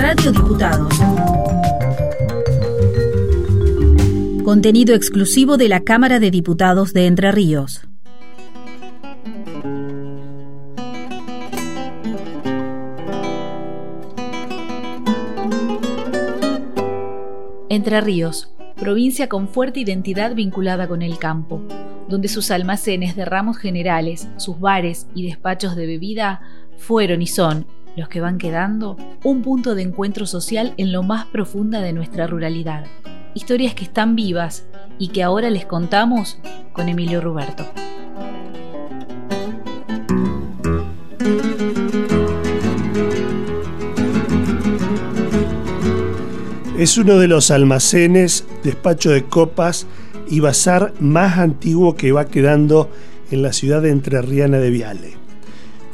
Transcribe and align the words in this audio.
Radio 0.00 0.30
Diputados. 0.30 0.94
Contenido 4.44 4.94
exclusivo 4.94 5.56
de 5.56 5.68
la 5.68 5.80
Cámara 5.80 6.20
de 6.20 6.30
Diputados 6.30 6.92
de 6.92 7.06
Entre 7.06 7.32
Ríos. 7.32 7.82
Entre 17.68 18.00
Ríos, 18.00 18.54
provincia 18.76 19.28
con 19.28 19.48
fuerte 19.48 19.80
identidad 19.80 20.36
vinculada 20.36 20.86
con 20.86 21.02
el 21.02 21.18
campo, 21.18 21.60
donde 22.08 22.28
sus 22.28 22.52
almacenes 22.52 23.16
de 23.16 23.24
ramos 23.24 23.58
generales, 23.58 24.28
sus 24.36 24.60
bares 24.60 25.08
y 25.16 25.26
despachos 25.26 25.74
de 25.74 25.86
bebida 25.86 26.40
fueron 26.76 27.20
y 27.20 27.26
son, 27.26 27.66
los 27.98 28.08
que 28.08 28.20
van 28.20 28.38
quedando, 28.38 28.96
un 29.24 29.42
punto 29.42 29.74
de 29.74 29.82
encuentro 29.82 30.24
social 30.24 30.72
en 30.76 30.92
lo 30.92 31.02
más 31.02 31.26
profunda 31.26 31.80
de 31.80 31.92
nuestra 31.92 32.26
ruralidad. 32.26 32.86
Historias 33.34 33.74
que 33.74 33.84
están 33.84 34.14
vivas 34.14 34.66
y 34.98 35.08
que 35.08 35.22
ahora 35.22 35.50
les 35.50 35.66
contamos 35.66 36.38
con 36.72 36.88
Emilio 36.88 37.20
Ruberto. 37.20 37.66
Es 46.78 46.96
uno 46.96 47.18
de 47.18 47.26
los 47.26 47.50
almacenes, 47.50 48.46
despacho 48.62 49.10
de 49.10 49.24
copas 49.24 49.88
y 50.28 50.38
bazar 50.38 50.94
más 51.00 51.38
antiguo 51.38 51.96
que 51.96 52.12
va 52.12 52.26
quedando 52.26 52.88
en 53.32 53.42
la 53.42 53.52
ciudad 53.52 53.82
de 53.82 53.90
entrerriana 53.90 54.58
de 54.58 54.70
Viale. 54.70 55.17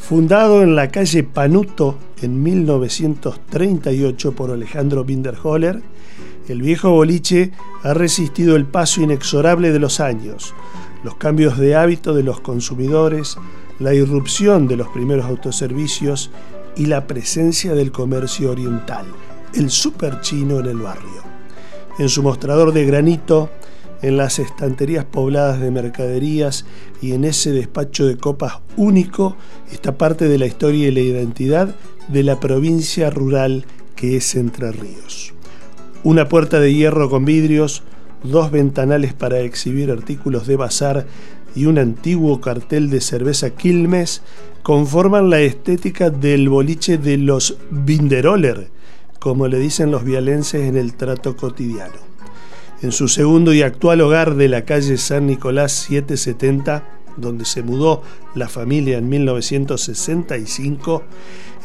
Fundado 0.08 0.62
en 0.62 0.76
la 0.76 0.88
calle 0.88 1.22
Panuto 1.22 1.96
en 2.20 2.42
1938 2.42 4.32
por 4.32 4.50
Alejandro 4.50 5.04
Binderholler, 5.04 5.82
el 6.48 6.62
viejo 6.62 6.90
boliche 6.90 7.52
ha 7.82 7.94
resistido 7.94 8.56
el 8.56 8.66
paso 8.66 9.00
inexorable 9.00 9.72
de 9.72 9.78
los 9.78 10.00
años, 10.00 10.54
los 11.02 11.16
cambios 11.16 11.58
de 11.58 11.74
hábito 11.74 12.14
de 12.14 12.22
los 12.22 12.40
consumidores, 12.40 13.36
la 13.78 13.94
irrupción 13.94 14.68
de 14.68 14.76
los 14.76 14.88
primeros 14.88 15.26
autoservicios 15.26 16.30
y 16.76 16.86
la 16.86 17.06
presencia 17.06 17.74
del 17.74 17.90
comercio 17.90 18.50
oriental 18.50 19.06
el 19.54 19.70
super 19.70 20.20
chino 20.20 20.58
en 20.60 20.66
el 20.66 20.78
barrio. 20.78 21.22
En 21.98 22.08
su 22.08 22.22
mostrador 22.22 22.72
de 22.72 22.84
granito, 22.84 23.50
en 24.04 24.18
las 24.18 24.38
estanterías 24.38 25.06
pobladas 25.06 25.60
de 25.60 25.70
mercaderías 25.70 26.66
y 27.00 27.12
en 27.12 27.24
ese 27.24 27.52
despacho 27.52 28.04
de 28.04 28.18
copas 28.18 28.60
único 28.76 29.34
está 29.72 29.96
parte 29.96 30.28
de 30.28 30.36
la 30.36 30.44
historia 30.44 30.88
y 30.88 30.90
la 30.90 31.00
identidad 31.00 31.74
de 32.08 32.22
la 32.22 32.38
provincia 32.38 33.08
rural 33.08 33.64
que 33.96 34.18
es 34.18 34.34
Entre 34.34 34.72
Ríos. 34.72 35.32
Una 36.02 36.28
puerta 36.28 36.60
de 36.60 36.74
hierro 36.74 37.08
con 37.08 37.24
vidrios, 37.24 37.82
dos 38.22 38.50
ventanales 38.50 39.14
para 39.14 39.40
exhibir 39.40 39.90
artículos 39.90 40.46
de 40.46 40.56
bazar 40.56 41.06
y 41.56 41.64
un 41.64 41.78
antiguo 41.78 42.42
cartel 42.42 42.90
de 42.90 43.00
cerveza 43.00 43.56
Quilmes 43.56 44.20
conforman 44.62 45.30
la 45.30 45.40
estética 45.40 46.10
del 46.10 46.50
boliche 46.50 46.98
de 46.98 47.16
los 47.16 47.56
Binderoller, 47.70 48.68
como 49.18 49.48
le 49.48 49.58
dicen 49.58 49.90
los 49.90 50.04
vialenses 50.04 50.68
en 50.68 50.76
el 50.76 50.92
trato 50.92 51.36
cotidiano. 51.38 52.13
En 52.84 52.92
su 52.92 53.08
segundo 53.08 53.54
y 53.54 53.62
actual 53.62 54.02
hogar 54.02 54.34
de 54.34 54.46
la 54.46 54.66
calle 54.66 54.98
San 54.98 55.26
Nicolás 55.26 55.72
770, 55.72 56.84
donde 57.16 57.46
se 57.46 57.62
mudó 57.62 58.02
la 58.34 58.46
familia 58.46 58.98
en 58.98 59.08
1965, 59.08 61.02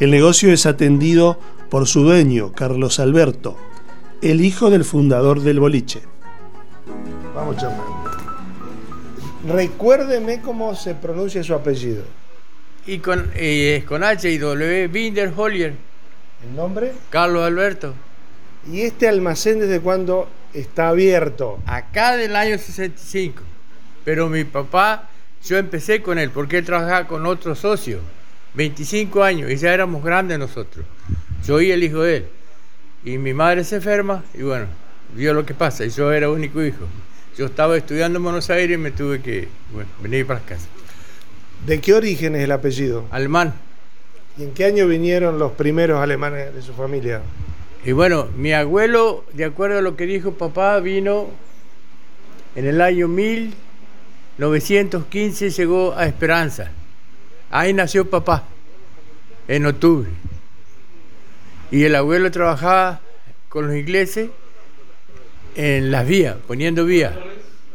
el 0.00 0.12
negocio 0.12 0.50
es 0.50 0.64
atendido 0.64 1.38
por 1.68 1.86
su 1.86 2.04
dueño, 2.04 2.52
Carlos 2.52 3.00
Alberto, 3.00 3.58
el 4.22 4.40
hijo 4.40 4.70
del 4.70 4.82
fundador 4.82 5.42
del 5.42 5.60
boliche. 5.60 6.00
Vamos 7.34 7.58
charlando. 7.58 7.84
Recuérdeme 9.46 10.40
cómo 10.40 10.74
se 10.74 10.94
pronuncia 10.94 11.44
su 11.44 11.52
apellido. 11.52 12.02
Y 12.86 13.00
con, 13.00 13.30
eh, 13.34 13.84
con 13.86 14.02
H 14.04 14.26
y 14.30 14.38
W, 14.38 14.88
Binder 14.88 15.34
¿El 15.36 16.56
nombre? 16.56 16.94
Carlos 17.10 17.42
Alberto. 17.42 17.92
¿Y 18.68 18.82
este 18.82 19.08
almacén 19.08 19.58
desde 19.60 19.80
cuándo 19.80 20.28
está 20.52 20.88
abierto? 20.88 21.60
Acá 21.66 22.16
del 22.16 22.36
año 22.36 22.58
65. 22.58 23.42
Pero 24.04 24.28
mi 24.28 24.44
papá, 24.44 25.08
yo 25.44 25.56
empecé 25.56 26.02
con 26.02 26.18
él 26.18 26.30
porque 26.30 26.58
él 26.58 26.64
trabajaba 26.64 27.06
con 27.06 27.24
otro 27.26 27.54
socio, 27.54 28.00
25 28.54 29.22
años, 29.22 29.50
y 29.50 29.56
ya 29.56 29.72
éramos 29.72 30.04
grandes 30.04 30.38
nosotros. 30.38 30.84
Yo 31.46 31.60
y 31.60 31.70
el 31.70 31.82
hijo 31.82 32.02
de 32.02 32.16
él. 32.18 32.26
Y 33.04 33.16
mi 33.16 33.32
madre 33.32 33.64
se 33.64 33.76
enferma 33.76 34.22
y 34.34 34.42
bueno, 34.42 34.66
vio 35.14 35.32
lo 35.32 35.46
que 35.46 35.54
pasa. 35.54 35.84
Y 35.84 35.90
yo 35.90 36.12
era 36.12 36.30
único 36.30 36.62
hijo. 36.62 36.86
Yo 37.38 37.46
estaba 37.46 37.76
estudiando 37.76 38.18
en 38.18 38.24
Buenos 38.24 38.50
Aires 38.50 38.74
y 38.74 38.78
me 38.78 38.90
tuve 38.90 39.22
que 39.22 39.48
venir 40.02 40.26
para 40.26 40.40
casa. 40.40 40.66
¿De 41.66 41.80
qué 41.80 41.94
origen 41.94 42.36
es 42.36 42.44
el 42.44 42.52
apellido? 42.52 43.06
Alemán. 43.10 43.54
¿Y 44.36 44.42
en 44.42 44.52
qué 44.52 44.66
año 44.66 44.86
vinieron 44.86 45.38
los 45.38 45.52
primeros 45.52 46.00
alemanes 46.00 46.54
de 46.54 46.62
su 46.62 46.74
familia? 46.74 47.22
Y 47.84 47.92
bueno, 47.92 48.28
mi 48.36 48.52
abuelo, 48.52 49.24
de 49.32 49.46
acuerdo 49.46 49.78
a 49.78 49.82
lo 49.82 49.96
que 49.96 50.04
dijo 50.04 50.32
papá, 50.32 50.78
vino 50.80 51.30
en 52.54 52.66
el 52.66 52.82
año 52.82 53.08
1915, 53.08 55.50
llegó 55.50 55.94
a 55.94 56.06
Esperanza. 56.06 56.72
Ahí 57.50 57.72
nació 57.72 58.10
papá, 58.10 58.44
en 59.48 59.64
octubre. 59.64 60.10
Y 61.70 61.84
el 61.84 61.94
abuelo 61.94 62.30
trabajaba 62.30 63.00
con 63.48 63.68
los 63.68 63.76
ingleses 63.76 64.28
en 65.56 65.90
las 65.90 66.06
vías, 66.06 66.36
poniendo 66.46 66.84
vías. 66.84 67.14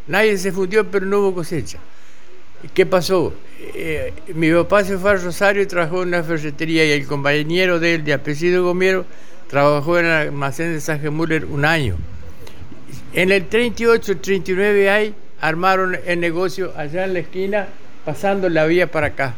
Nadie 0.07 0.37
se 0.39 0.53
fundió, 0.53 0.91
pero 0.91 1.07
no 1.07 1.21
hubo 1.21 1.35
cosecha. 1.37 1.79
¿Qué 2.73 2.87
pasó? 2.87 3.33
Eh, 3.75 4.13
mi 4.35 4.51
papá 4.53 4.85
se 4.85 4.97
fue 4.99 5.13
a 5.13 5.15
Rosario 5.17 5.63
y 5.63 5.67
trabajó 5.67 6.03
en 6.03 6.09
una 6.09 6.23
ferretería 6.23 6.85
y 6.85 6.93
el 6.93 7.07
compañero 7.07 7.79
de 7.79 7.97
él, 7.97 8.05
de 8.05 8.13
apellido 8.13 8.65
Gomiero, 8.65 9.05
trabajó 9.49 9.99
en 9.99 10.07
el 10.07 10.13
almacén 10.13 10.73
de 10.73 10.81
San 10.81 11.01
Müller 11.15 11.45
un 11.45 11.65
año. 11.65 11.97
En 13.13 13.31
el 13.31 13.47
38, 13.47 14.19
39 14.19 14.91
ahí 14.91 15.15
armaron 15.41 15.97
el 16.07 16.21
negocio 16.21 16.73
allá 16.77 17.05
en 17.05 17.15
la 17.15 17.21
esquina 17.21 17.69
pasando 18.05 18.49
la 18.49 18.67
vía 18.67 18.91
para 18.91 19.09
acá. 19.09 19.35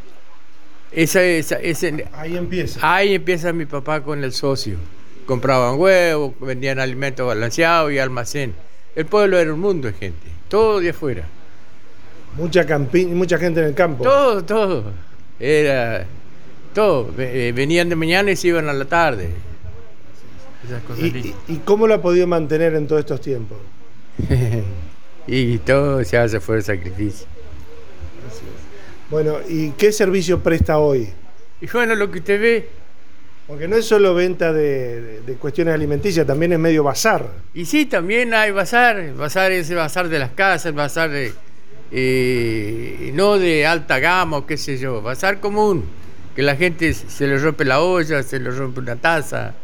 Esa, 0.93 1.23
esa, 1.23 1.56
ese, 1.56 2.06
Ahí 2.12 2.37
empieza. 2.37 2.79
ahí 2.82 3.14
empieza 3.14 3.52
mi 3.52 3.67
papá 3.67 4.02
con 4.02 4.23
el 4.25 4.32
socio. 4.32 4.79
Compraban 5.26 5.78
huevos, 5.78 6.32
vendían 6.40 6.78
alimentos 6.78 7.26
balanceados 7.26 7.93
y 7.93 7.99
almacén. 7.99 8.55
El 8.94 9.06
pueblo 9.06 9.38
era 9.38 9.52
un 9.52 9.61
mundo 9.61 9.88
de 9.88 9.94
gente, 9.94 10.26
todo 10.49 10.81
de 10.81 10.90
afuera. 10.90 11.25
Mucha, 12.37 12.64
campi 12.64 13.06
mucha 13.06 13.37
gente 13.38 13.61
en 13.61 13.67
el 13.67 13.75
campo. 13.75 14.05
Todo, 14.05 14.44
todo. 14.44 14.84
Era 15.40 16.06
todo. 16.75 17.11
Eh, 17.19 17.52
Venían 17.55 17.88
de 17.88 17.96
mañana 17.96 18.31
y 18.31 18.37
se 18.37 18.49
iban 18.49 18.69
a 18.69 18.73
la 18.73 18.84
tarde. 18.84 19.31
Esas 20.64 20.82
cosas 20.82 21.05
¿Y, 21.05 21.34
y- 21.49 21.56
cómo 21.64 21.87
lo 21.87 21.94
ha 21.94 22.02
podido 22.02 22.26
mantener 22.26 22.75
en 22.75 22.87
todos 22.87 23.00
estos 23.00 23.20
tiempos? 23.20 23.58
y 25.26 25.58
todo 25.58 26.02
se 26.05 26.17
hace 26.19 26.40
por 26.40 26.62
sacrificio. 26.62 27.26
Bueno, 29.11 29.37
¿y 29.49 29.70
qué 29.73 29.93
servicio 29.93 30.40
presta 30.40 30.78
hoy? 30.78 31.08
Y 31.61 31.67
bueno, 31.69 31.94
lo 31.94 32.11
que 32.11 32.19
usted 32.19 32.40
ve, 32.40 32.69
Porque 33.47 33.69
no 33.69 33.77
es 33.77 33.85
solo 33.87 34.15
venta 34.15 34.53
de, 34.53 35.01
de- 35.01 35.21
de 35.21 35.35
cuestiones 35.35 35.73
alimenticias, 35.75 36.27
también 36.27 36.53
es 36.53 36.59
medio 36.59 36.83
bazar. 36.83 37.29
y 37.55 37.65
sí, 37.65 37.87
también 37.87 38.35
hay 38.35 38.51
bazar, 38.51 39.13
bazar 39.15 39.53
ese 39.53 39.75
bazar 39.75 40.09
de 40.09 40.19
las 40.19 40.31
casas, 40.33 40.75
bazar 40.75 41.11
de, 41.11 41.33
eh, 41.93 43.11
no 43.15 43.39
de 43.39 43.65
alta 43.67 43.99
gama 43.99 44.39
o 44.39 44.47
qué 44.47 44.57
sé 44.57 44.79
yo, 44.79 45.01
bazar 45.03 45.39
común, 45.41 45.85
que 46.35 46.43
la 46.43 46.57
gente 46.57 46.93
se 46.93 47.27
le 47.27 47.39
rompe 47.39 47.65
la 47.65 47.81
olla, 47.81 48.23
se 48.23 48.39
le 48.41 48.51
rompe 48.51 48.81
una 48.81 48.97
taza, 48.97 49.55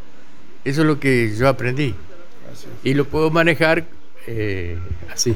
eso 0.64 0.81
es 0.82 0.87
lo 0.87 0.99
que 1.00 1.34
yo 1.37 1.49
aprendí. 1.49 1.94
Y 2.84 2.94
lo 2.94 3.05
puedo 3.05 3.31
manejar 3.31 3.84
eh, 4.29 4.79
así, 5.12 5.34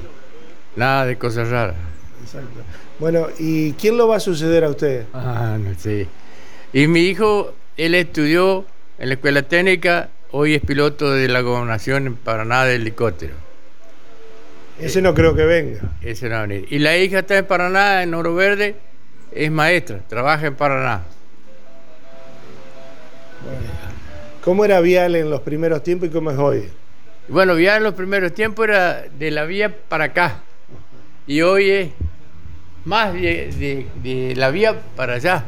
nada 0.76 1.06
de 1.06 1.18
cosas 1.18 1.48
raras. 1.48 1.76
Exacto. 2.24 2.60
Bueno, 3.00 3.26
¿y 3.38 3.72
quién 3.72 3.96
lo 3.96 4.06
va 4.08 4.16
a 4.16 4.20
suceder 4.20 4.64
a 4.64 4.70
usted? 4.70 5.04
Ah, 5.12 5.58
no 5.60 5.74
sé. 5.78 6.06
Y 6.72 6.86
mi 6.86 7.00
hijo, 7.00 7.54
él 7.76 7.94
estudió 7.94 8.64
en 8.98 9.08
la 9.08 9.14
escuela 9.14 9.42
técnica, 9.42 10.08
hoy 10.30 10.54
es 10.54 10.62
piloto 10.62 11.10
de 11.12 11.28
la 11.28 11.40
gobernación 11.40 12.06
en 12.06 12.16
Paraná 12.16 12.64
de 12.64 12.76
helicóptero. 12.76 13.34
Ese 14.80 15.00
no 15.00 15.14
creo 15.14 15.34
que 15.34 15.44
venga. 15.44 15.80
Ese 16.02 16.28
no 16.28 16.34
va 16.36 16.42
a 16.42 16.46
venir. 16.46 16.66
Y 16.70 16.78
la 16.78 16.96
hija 16.98 17.20
está 17.20 17.38
en 17.38 17.46
Paraná, 17.46 18.02
en 18.02 18.12
Oro 18.14 18.34
Verde, 18.34 18.76
es 19.32 19.50
maestra, 19.50 20.00
trabaja 20.08 20.46
en 20.46 20.54
Paraná. 20.54 21.02
¿Cómo 24.42 24.64
era 24.64 24.80
Vial 24.80 25.16
en 25.16 25.30
los 25.30 25.40
primeros 25.40 25.82
tiempos 25.82 26.08
y 26.08 26.12
cómo 26.12 26.30
es 26.30 26.38
hoy? 26.38 26.68
Bueno, 27.28 27.58
ya 27.58 27.76
en 27.76 27.82
los 27.82 27.94
primeros 27.94 28.32
tiempos 28.32 28.68
era 28.68 29.02
de 29.02 29.30
la 29.30 29.44
vía 29.44 29.74
para 29.88 30.04
acá. 30.04 30.40
Y 31.26 31.40
hoy 31.42 31.70
es 31.70 31.88
más 32.84 33.12
de, 33.12 33.50
de- 33.58 33.86
de 34.02 34.36
la 34.36 34.50
vía 34.50 34.76
para 34.94 35.14
allá. 35.14 35.44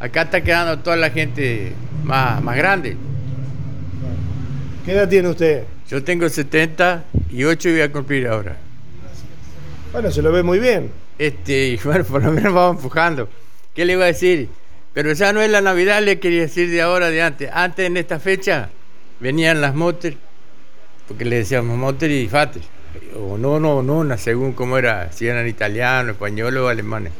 Acá 0.00 0.22
está 0.22 0.40
quedando 0.42 0.78
toda 0.78 0.96
la 0.96 1.10
gente 1.10 1.72
más, 2.04 2.42
más 2.42 2.56
grande. 2.56 2.96
¿Qué 4.84 4.92
edad 4.92 5.08
tiene 5.08 5.28
usted? 5.28 5.64
Yo 5.88 6.04
tengo 6.04 6.28
78 6.28 7.68
y 7.68 7.72
voy 7.72 7.80
a 7.80 7.90
cumplir 7.90 8.28
ahora. 8.28 8.56
Bueno, 9.92 10.10
se 10.10 10.22
lo 10.22 10.30
ve 10.30 10.42
muy 10.42 10.60
bien. 10.60 10.90
Este, 11.18 11.78
bueno, 11.84 12.04
por 12.04 12.22
lo 12.22 12.30
menos 12.30 12.54
vamos 12.54 12.76
empujando. 12.76 13.28
¿Qué 13.74 13.84
le 13.84 13.94
iba 13.94 14.04
a 14.04 14.08
decir? 14.08 14.48
Pero 14.94 15.12
ya 15.12 15.32
no 15.32 15.40
es 15.40 15.50
la 15.50 15.60
Navidad, 15.60 16.02
le 16.02 16.20
quería 16.20 16.42
decir 16.42 16.70
de 16.70 16.80
ahora, 16.80 17.10
de 17.10 17.22
antes. 17.22 17.50
Antes 17.52 17.86
en 17.86 17.96
esta 17.96 18.20
fecha 18.20 18.70
venían 19.20 19.60
las 19.60 19.74
motos, 19.74 20.14
porque 21.06 21.24
le 21.24 21.36
decíamos 21.36 21.76
motos 21.76 22.08
y 22.08 22.28
fates. 22.28 22.62
O 23.16 23.36
no, 23.36 23.58
no, 23.58 23.82
no, 23.82 24.16
según 24.16 24.52
cómo 24.52 24.78
era, 24.78 25.10
si 25.12 25.26
eran 25.26 25.46
italianos, 25.48 26.12
españoles 26.12 26.60
o 26.60 26.68
alemanes. 26.68 27.12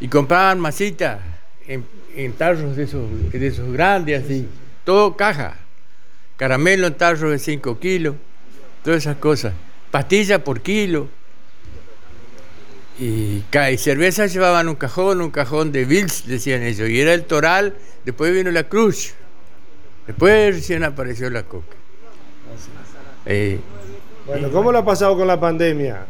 Y 0.00 0.08
compraban 0.08 0.58
masitas 0.60 1.18
en, 1.70 1.84
en 2.16 2.32
tarros 2.32 2.76
de 2.76 2.82
esos, 2.82 3.08
de 3.30 3.46
esos 3.46 3.72
grandes, 3.72 4.24
así. 4.24 4.46
Todo 4.84 5.16
caja. 5.16 5.56
Caramelo 6.36 6.88
en 6.88 6.94
tarros 6.94 7.30
de 7.30 7.38
5 7.38 7.78
kilos. 7.78 8.16
Todas 8.82 8.98
esas 8.98 9.16
cosas. 9.16 9.54
Pastillas 9.90 10.40
por 10.40 10.60
kilo. 10.62 11.08
Y, 12.98 13.42
cerveza 13.78 14.26
llevaban 14.26 14.68
un 14.68 14.74
cajón, 14.74 15.20
un 15.22 15.30
cajón 15.30 15.70
de 15.72 15.84
Bills, 15.84 16.26
decían 16.26 16.62
ellos. 16.62 16.88
Y 16.88 17.00
era 17.00 17.14
el 17.14 17.24
Toral, 17.24 17.74
después 18.04 18.32
vino 18.34 18.50
la 18.50 18.64
Cruz. 18.64 19.14
Después 20.06 20.56
recién 20.56 20.82
apareció 20.82 21.30
la 21.30 21.44
Coca. 21.44 21.76
Eh, 23.26 23.60
Bueno, 24.26 24.50
¿cómo 24.50 24.72
lo 24.72 24.78
ha 24.78 24.84
pasado 24.84 25.16
con 25.16 25.26
la 25.26 25.38
pandemia? 25.38 26.04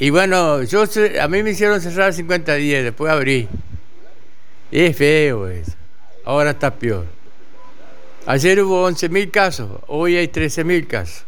y 0.00 0.10
bueno, 0.10 0.62
yo 0.62 0.84
a 1.20 1.28
mí 1.28 1.42
me 1.42 1.50
hicieron 1.50 1.80
cerrar 1.80 2.12
50 2.12 2.54
días, 2.54 2.84
después 2.84 3.10
abrí. 3.10 3.48
Es 4.70 4.96
feo 4.96 5.48
eso. 5.48 5.72
Ahora 6.24 6.50
está 6.50 6.74
peor. 6.74 7.06
Ayer 8.26 8.62
hubo 8.62 8.88
11.000 8.90 9.30
casos, 9.30 9.70
hoy 9.86 10.16
hay 10.16 10.28
13.000 10.28 10.86
casos. 10.86 11.24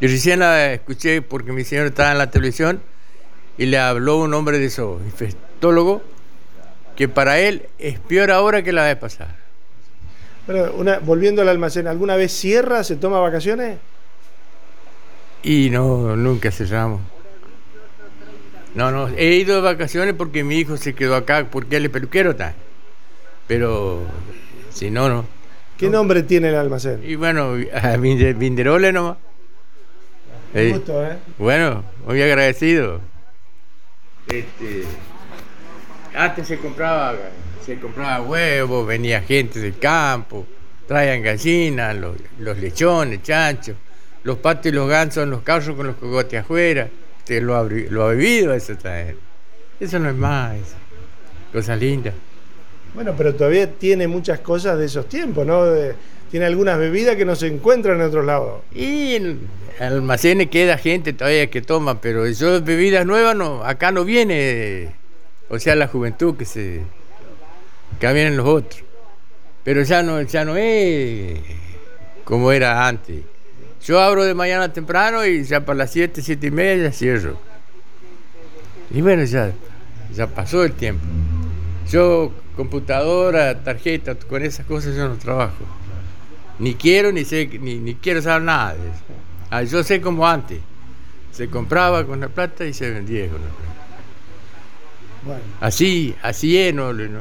Yo 0.00 0.08
recién 0.08 0.40
la 0.40 0.72
escuché 0.72 1.22
porque 1.22 1.52
mi 1.52 1.64
señor 1.64 1.86
estaba 1.86 2.12
en 2.12 2.18
la 2.18 2.30
televisión 2.30 2.82
y 3.56 3.66
le 3.66 3.78
habló 3.78 4.18
un 4.18 4.34
hombre 4.34 4.58
de 4.58 4.66
esos 4.66 5.00
infectólogo 5.02 6.02
que 6.96 7.08
para 7.08 7.38
él 7.38 7.68
es 7.78 7.98
peor 8.00 8.30
ahora 8.30 8.62
que 8.62 8.72
la 8.72 8.84
vez 8.84 8.96
pasada. 8.96 9.34
Bueno, 10.46 10.72
una, 10.74 10.98
volviendo 10.98 11.40
al 11.40 11.48
almacén, 11.48 11.86
¿alguna 11.86 12.16
vez 12.16 12.32
cierra, 12.32 12.84
se 12.84 12.96
toma 12.96 13.18
vacaciones? 13.18 13.78
Y 15.42 15.70
no, 15.70 16.16
nunca 16.16 16.50
cerramos. 16.50 17.00
No, 18.74 18.90
no, 18.90 19.08
he 19.08 19.36
ido 19.36 19.56
de 19.56 19.60
vacaciones 19.62 20.14
porque 20.14 20.42
mi 20.42 20.58
hijo 20.58 20.76
se 20.76 20.94
quedó 20.94 21.14
acá, 21.16 21.46
porque 21.50 21.76
él 21.76 21.84
es 21.84 21.90
peluquero 21.90 22.32
está. 22.32 22.54
Pero 23.46 24.02
si 24.70 24.90
no, 24.90 25.08
no. 25.08 25.26
¿Qué 25.78 25.88
nombre 25.88 26.22
tiene 26.22 26.48
el 26.48 26.56
almacén? 26.56 27.00
Y 27.04 27.14
bueno, 27.16 27.52
a 27.72 27.96
Vinde- 27.96 28.34
Vinderole 28.36 28.92
nomás. 28.92 29.16
Un 30.54 30.60
Eh, 30.60 30.70
gusto, 30.72 31.04
¿eh? 31.04 31.16
bueno, 31.38 31.84
muy 32.06 32.20
agradecido. 32.22 33.00
Este, 34.28 34.84
antes 36.14 36.46
se 36.48 36.58
compraba, 36.58 37.14
se 37.64 37.78
compraba 37.78 38.22
huevos, 38.22 38.86
venía 38.86 39.20
gente 39.20 39.58
del 39.60 39.78
campo, 39.78 40.46
traían 40.86 41.22
gallinas, 41.22 41.94
los, 41.96 42.16
los 42.38 42.56
lechones, 42.58 43.22
chanchos, 43.22 43.76
los 44.22 44.38
patos 44.38 44.66
y 44.66 44.70
los 44.72 44.88
gansos 44.88 45.24
en 45.24 45.30
los 45.30 45.42
carros 45.42 45.76
con 45.76 45.86
los 45.88 45.96
cogotes 45.96 46.40
afuera. 46.40 46.88
Usted 47.24 47.42
lo 47.42 47.56
ha, 47.56 47.62
lo 47.64 48.04
ha 48.06 48.12
vivido 48.12 48.52
eso 48.52 48.76
también. 48.76 49.16
Eso 49.80 49.98
no 49.98 50.10
es 50.10 50.14
más, 50.14 50.56
eso. 50.56 50.74
cosas 51.52 51.80
lindas. 51.80 52.12
Bueno, 52.92 53.14
pero 53.16 53.34
todavía 53.34 53.70
tiene 53.72 54.06
muchas 54.06 54.40
cosas 54.40 54.78
de 54.78 54.84
esos 54.84 55.08
tiempos, 55.08 55.46
¿no? 55.46 55.64
De- 55.64 55.94
tiene 56.30 56.46
algunas 56.46 56.78
bebidas 56.78 57.16
que 57.16 57.24
no 57.24 57.34
se 57.34 57.46
encuentran 57.46 58.00
en 58.00 58.06
otros 58.08 58.24
lados. 58.26 58.60
Y 58.74 59.14
en 59.14 59.40
almacenes 59.80 60.48
queda 60.48 60.76
gente 60.76 61.12
todavía 61.12 61.48
que 61.48 61.62
toma, 61.62 62.00
pero 62.00 62.28
yo 62.28 62.60
bebidas 62.60 63.06
nuevas 63.06 63.34
no, 63.36 63.64
acá 63.64 63.90
no 63.90 64.04
viene, 64.04 64.94
o 65.48 65.58
sea, 65.58 65.76
la 65.76 65.86
juventud 65.88 66.36
que 66.36 66.44
se 66.44 66.80
que 68.00 68.12
vienen 68.12 68.36
los 68.36 68.46
otros. 68.46 68.82
Pero 69.62 69.82
ya 69.82 70.02
no, 70.02 70.20
ya 70.22 70.44
no 70.44 70.56
es 70.56 71.38
como 72.24 72.52
era 72.52 72.86
antes. 72.86 73.22
Yo 73.84 74.00
abro 74.00 74.24
de 74.24 74.34
mañana 74.34 74.72
temprano 74.72 75.26
y 75.26 75.44
ya 75.44 75.64
para 75.64 75.78
las 75.78 75.90
7, 75.92 76.22
7 76.22 76.46
y 76.46 76.50
media 76.50 76.84
ya 76.84 76.92
cierro. 76.92 77.38
Y 78.90 79.02
bueno, 79.02 79.24
ya, 79.24 79.52
ya 80.14 80.26
pasó 80.26 80.64
el 80.64 80.72
tiempo. 80.72 81.04
Yo, 81.90 82.32
computadora, 82.56 83.62
tarjeta, 83.62 84.14
con 84.14 84.42
esas 84.42 84.64
cosas 84.64 84.96
yo 84.96 85.06
no 85.08 85.16
trabajo. 85.16 85.64
Ni 86.58 86.74
quiero 86.74 87.12
ni 87.12 87.24
sé 87.24 87.46
ni, 87.60 87.76
ni 87.76 87.94
quiero 87.96 88.22
saber 88.22 88.42
nada 88.42 88.74
de 88.74 88.88
eso. 88.88 89.02
Ah, 89.50 89.62
yo 89.62 89.82
sé 89.82 90.00
como 90.00 90.26
antes. 90.26 90.60
Se 91.32 91.50
compraba 91.50 92.04
con 92.06 92.20
la 92.20 92.28
plata 92.28 92.64
y 92.64 92.72
se 92.72 92.90
vendía 92.90 93.26
con 93.28 93.42
la 93.42 93.48
plata. 93.48 93.74
Bueno, 95.24 95.42
Así, 95.60 96.14
así 96.22 96.56
es, 96.56 96.72
no, 96.72 96.92
no. 96.92 97.20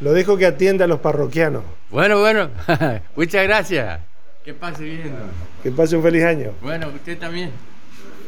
lo 0.00 0.12
dejo 0.12 0.36
que 0.36 0.46
atienda 0.46 0.84
a 0.84 0.88
los 0.88 1.00
parroquianos. 1.00 1.62
Bueno, 1.90 2.20
bueno, 2.20 2.50
muchas 3.16 3.42
gracias. 3.44 4.00
Que 4.46 4.54
pase 4.54 4.84
bien. 4.84 5.12
Que 5.60 5.72
pase 5.72 5.96
un 5.96 6.04
feliz 6.04 6.22
año. 6.22 6.52
Bueno, 6.62 6.86
usted 6.94 7.18
también. 7.18 7.50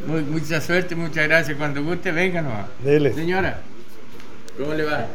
Muy- 0.04 0.22
mucha 0.24 0.60
suerte, 0.60 0.96
muchas 0.96 1.28
gracias. 1.28 1.56
Cuando 1.56 1.80
guste, 1.84 2.10
venga 2.10 2.42
nomás. 2.42 2.66
Dele. 2.82 3.12
Señora, 3.12 3.60
¿cómo 4.58 4.74
le 4.74 4.82
va? 4.82 5.06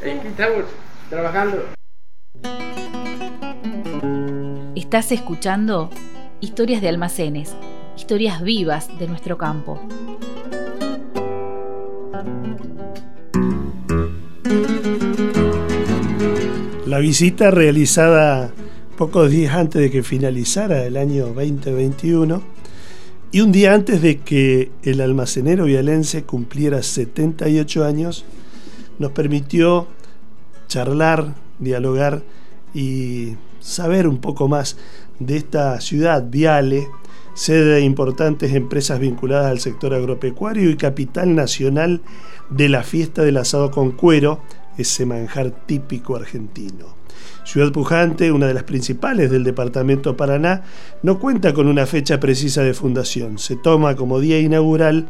Aquí 0.00 0.26
estamos 0.28 0.64
trabajando. 1.10 1.66
Estás 4.74 5.12
escuchando 5.12 5.90
Historias 6.40 6.80
de 6.80 6.88
Almacenes, 6.88 7.54
historias 7.98 8.40
vivas 8.42 8.88
de 8.98 9.08
nuestro 9.08 9.36
campo. 9.36 9.86
La 16.86 16.98
visita 16.98 17.50
realizada 17.50 18.50
pocos 19.06 19.32
días 19.32 19.56
antes 19.56 19.82
de 19.82 19.90
que 19.90 20.04
finalizara 20.04 20.84
el 20.86 20.96
año 20.96 21.26
2021 21.34 22.40
Y 23.32 23.40
un 23.40 23.50
día 23.50 23.74
antes 23.74 24.00
de 24.00 24.20
que 24.20 24.70
el 24.84 25.00
almacenero 25.00 25.64
vialense 25.64 26.22
cumpliera 26.22 26.84
78 26.84 27.84
años, 27.84 28.24
nos 29.00 29.10
permitió 29.10 29.88
charlar, 30.68 31.34
dialogar 31.58 32.22
y 32.74 33.34
saber 33.58 34.06
un 34.06 34.18
poco 34.18 34.46
más 34.46 34.76
de 35.18 35.36
esta 35.36 35.80
ciudad, 35.80 36.24
Viale, 36.30 36.86
sede 37.34 37.74
de 37.74 37.80
importantes 37.80 38.54
empresas 38.54 39.00
vinculadas 39.00 39.50
al 39.50 39.58
sector 39.58 39.94
agropecuario 39.94 40.70
y 40.70 40.76
capital 40.76 41.34
nacional 41.34 42.02
de 42.50 42.68
la 42.68 42.84
fiesta 42.84 43.22
del 43.22 43.38
asado 43.38 43.72
con 43.72 43.90
cuero, 43.90 44.42
ese 44.78 45.06
manjar 45.06 45.50
típico 45.66 46.14
argentino. 46.14 47.01
Ciudad 47.44 47.72
Pujante, 47.72 48.32
una 48.32 48.46
de 48.46 48.54
las 48.54 48.64
principales 48.64 49.30
del 49.30 49.44
departamento 49.44 50.16
Paraná, 50.16 50.62
no 51.02 51.18
cuenta 51.18 51.52
con 51.52 51.66
una 51.66 51.86
fecha 51.86 52.20
precisa 52.20 52.62
de 52.62 52.74
fundación. 52.74 53.38
Se 53.38 53.56
toma 53.56 53.96
como 53.96 54.20
día 54.20 54.38
inaugural 54.38 55.08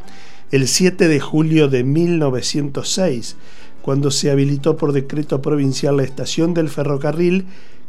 el 0.50 0.68
7 0.68 1.08
de 1.08 1.20
julio 1.20 1.68
de 1.68 1.84
1906, 1.84 3.36
cuando 3.82 4.10
se 4.10 4.30
habilitó 4.30 4.76
por 4.76 4.92
decreto 4.92 5.42
provincial 5.42 5.96
la 5.96 6.04
estación 6.04 6.54
del 6.54 6.68
ferrocarril 6.68 7.46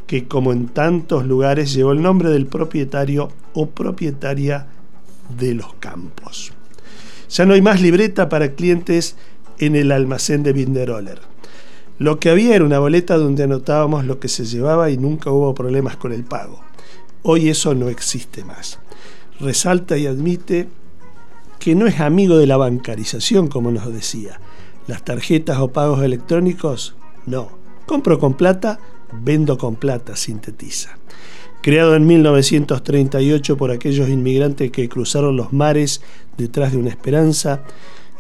que 0.08 0.28
como 0.28 0.52
en 0.52 0.68
tantos 0.68 1.26
lugares 1.26 1.74
llevó 1.74 1.92
el 1.92 2.02
nombre 2.02 2.30
del 2.30 2.46
propietario 2.46 3.30
o 3.54 3.70
propietaria 3.70 4.68
de 5.38 5.54
los 5.54 5.74
campos. 5.76 6.52
Ya 7.30 7.46
no 7.46 7.54
hay 7.54 7.62
más 7.62 7.82
libreta 7.82 8.30
para 8.30 8.54
clientes 8.54 9.16
en 9.60 9.76
el 9.76 9.92
almacén 9.92 10.44
de 10.44 10.54
Binderoller. 10.54 11.20
Lo 12.04 12.20
que 12.20 12.30
había 12.30 12.54
era 12.58 12.66
una 12.66 12.80
boleta 12.80 13.16
donde 13.16 13.44
anotábamos 13.44 14.04
lo 14.04 14.20
que 14.20 14.28
se 14.28 14.44
llevaba 14.44 14.90
y 14.90 14.98
nunca 14.98 15.32
hubo 15.32 15.56
problemas 15.56 15.96
con 15.96 16.12
el 16.12 16.26
pago. 16.26 16.60
Hoy 17.22 17.48
eso 17.48 17.76
no 17.76 17.88
existe 17.88 18.44
más. 18.44 18.80
Resalta 19.40 19.98
y 19.98 20.06
admite 20.06 20.68
que 21.60 21.76
no 21.76 21.88
es 21.88 22.02
amigo 22.02 22.36
de 22.36 22.46
la 22.46 22.58
bancarización, 22.58 23.48
como 23.48 23.72
nos 23.72 23.88
decía. 23.94 24.42
Las 24.86 25.06
tarjetas 25.06 25.60
o 25.60 25.72
pagos 25.72 26.04
electrónicos, 26.04 26.94
no. 27.26 27.48
Compro 27.86 28.20
con 28.20 28.34
plata, 28.34 28.82
vendo 29.14 29.58
con 29.58 29.78
plata, 29.78 30.18
sintetiza. 30.18 30.98
Creado 31.62 31.96
en 31.96 32.06
1938 32.06 33.56
por 33.56 33.72
aquellos 33.72 34.10
inmigrantes 34.10 34.72
que 34.72 34.90
cruzaron 34.90 35.38
los 35.38 35.54
mares 35.54 36.02
detrás 36.38 36.74
de 36.74 36.80
una 36.80 36.90
esperanza, 36.90 37.64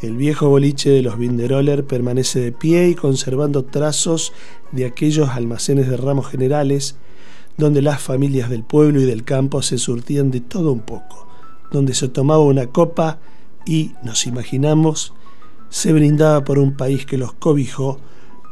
el 0.03 0.17
viejo 0.17 0.50
boliche 0.50 0.89
de 0.89 1.01
los 1.01 1.17
Binderoller 1.17 1.86
permanece 1.86 2.41
de 2.41 2.51
pie 2.51 2.89
y 2.89 2.95
conservando 2.95 3.63
trazos 3.63 4.33
de 4.74 4.86
aquellos 4.86 5.29
almacenes 5.29 5.88
de 5.88 5.95
ramos 5.95 6.27
generales 6.27 6.98
donde 7.57 7.81
las 7.81 8.01
familias 8.01 8.50
del 8.50 8.63
pueblo 8.63 9.00
y 9.00 9.05
del 9.05 9.24
campo 9.24 9.62
se 9.62 9.77
surtían 9.77 10.29
de 10.29 10.41
todo 10.41 10.74
un 10.74 10.81
poco, 10.81 11.27
donde 11.72 11.93
se 11.93 12.10
tomaba 12.10 12.43
una 12.43 12.67
copa 12.67 13.19
y, 13.65 13.93
nos 14.03 14.27
imaginamos, 14.27 15.13
se 15.69 15.93
brindaba 15.93 16.43
por 16.43 16.60
un 16.60 16.75
país 16.75 17.05
que 17.05 17.17
los 17.17 17.33
cobijó 17.33 18.00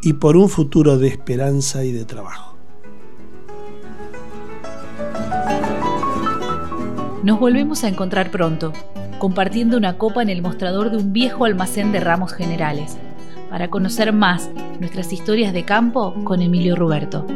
y 0.01 0.13
por 0.13 0.37
un 0.37 0.47
futuro 0.47 0.97
de 0.97 1.09
esperanza 1.09 1.83
y 1.83 1.91
de 1.91 2.05
trabajo. 2.05 2.55
Nos 7.23 7.39
volvemos 7.39 7.83
a 7.83 7.89
encontrar 7.89 8.31
pronto 8.31 8.71
compartiendo 9.21 9.77
una 9.77 9.99
copa 9.99 10.23
en 10.23 10.29
el 10.29 10.41
mostrador 10.41 10.89
de 10.89 10.97
un 10.97 11.13
viejo 11.13 11.45
almacén 11.45 11.91
de 11.91 11.99
ramos 11.99 12.33
generales, 12.33 12.97
para 13.51 13.67
conocer 13.67 14.13
más 14.13 14.49
nuestras 14.79 15.13
historias 15.13 15.53
de 15.53 15.63
campo 15.63 16.15
con 16.23 16.41
Emilio 16.41 16.75
Ruberto. 16.75 17.27